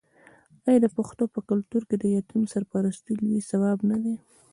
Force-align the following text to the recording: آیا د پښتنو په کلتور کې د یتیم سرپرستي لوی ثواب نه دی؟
آیا 0.67 0.79
د 0.81 0.87
پښتنو 0.95 1.31
په 1.33 1.39
کلتور 1.49 1.81
کې 1.89 1.95
د 1.99 2.03
یتیم 2.15 2.43
سرپرستي 2.53 3.13
لوی 3.21 3.39
ثواب 3.51 3.79
نه 3.89 3.97
دی؟ 4.03 4.15